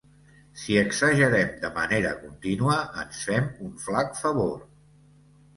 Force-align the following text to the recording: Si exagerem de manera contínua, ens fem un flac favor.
Si 0.61 0.77
exagerem 0.83 1.51
de 1.65 1.71
manera 1.75 2.13
contínua, 2.23 2.79
ens 3.05 3.21
fem 3.29 3.51
un 3.69 3.77
flac 3.85 4.21
favor. 4.23 4.57